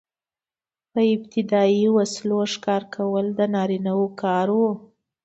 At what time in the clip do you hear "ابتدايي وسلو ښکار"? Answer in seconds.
1.15-2.83